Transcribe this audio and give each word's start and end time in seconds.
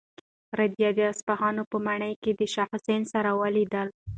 رېدي 0.59 0.89
د 0.97 0.99
اصفهان 1.11 1.55
په 1.71 1.77
ماڼۍ 1.85 2.13
کې 2.23 2.31
د 2.39 2.41
شاه 2.53 2.69
حسین 2.71 3.01
سره 3.13 3.29
ولیدل. 3.41 3.87